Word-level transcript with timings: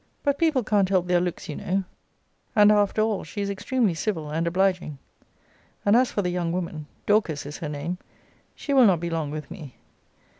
But 0.23 0.39
people 0.39 0.63
can't 0.63 0.89
help 0.89 1.05
their 1.05 1.21
looks, 1.21 1.47
you 1.47 1.55
know; 1.57 1.83
and 2.55 2.71
after 2.71 3.03
all 3.03 3.23
she 3.23 3.39
is 3.39 3.51
extremely 3.51 3.93
civil 3.93 4.31
and 4.31 4.47
obliging, 4.47 4.97
and 5.85 5.95
as 5.95 6.09
for 6.11 6.23
the 6.23 6.31
young 6.31 6.51
woman, 6.51 6.87
(Dorcas 7.05 7.45
is 7.45 7.57
her 7.59 7.69
name,) 7.69 7.99
she 8.55 8.73
will 8.73 8.87
not 8.87 8.99
be 8.99 9.11
long 9.11 9.29
with 9.29 9.51
me. 9.51 9.75